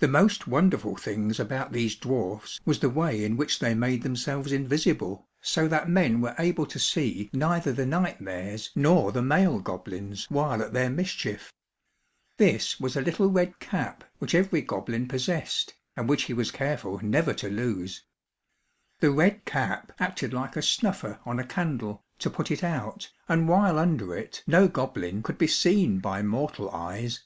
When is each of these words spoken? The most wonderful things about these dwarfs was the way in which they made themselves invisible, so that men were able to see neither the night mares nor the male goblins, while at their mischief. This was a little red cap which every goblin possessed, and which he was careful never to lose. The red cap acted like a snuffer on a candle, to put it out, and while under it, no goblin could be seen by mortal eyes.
The 0.00 0.08
most 0.08 0.48
wonderful 0.48 0.96
things 0.96 1.38
about 1.38 1.70
these 1.70 1.94
dwarfs 1.94 2.58
was 2.64 2.80
the 2.80 2.90
way 2.90 3.22
in 3.22 3.36
which 3.36 3.60
they 3.60 3.72
made 3.72 4.02
themselves 4.02 4.50
invisible, 4.50 5.28
so 5.40 5.68
that 5.68 5.88
men 5.88 6.20
were 6.20 6.34
able 6.40 6.66
to 6.66 6.78
see 6.80 7.30
neither 7.32 7.72
the 7.72 7.86
night 7.86 8.20
mares 8.20 8.70
nor 8.74 9.12
the 9.12 9.22
male 9.22 9.60
goblins, 9.60 10.26
while 10.28 10.60
at 10.60 10.72
their 10.72 10.90
mischief. 10.90 11.52
This 12.36 12.80
was 12.80 12.96
a 12.96 13.00
little 13.00 13.30
red 13.30 13.60
cap 13.60 14.02
which 14.18 14.34
every 14.34 14.60
goblin 14.60 15.06
possessed, 15.06 15.72
and 15.96 16.08
which 16.08 16.24
he 16.24 16.34
was 16.34 16.50
careful 16.50 16.98
never 17.00 17.32
to 17.34 17.48
lose. 17.48 18.02
The 18.98 19.12
red 19.12 19.44
cap 19.44 19.92
acted 20.00 20.32
like 20.34 20.56
a 20.56 20.62
snuffer 20.62 21.20
on 21.24 21.38
a 21.38 21.46
candle, 21.46 22.02
to 22.18 22.28
put 22.28 22.50
it 22.50 22.64
out, 22.64 23.08
and 23.28 23.48
while 23.48 23.78
under 23.78 24.16
it, 24.16 24.42
no 24.48 24.66
goblin 24.66 25.22
could 25.22 25.38
be 25.38 25.46
seen 25.46 26.00
by 26.00 26.22
mortal 26.22 26.70
eyes. 26.72 27.20